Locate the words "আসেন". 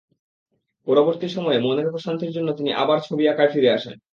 3.71-3.95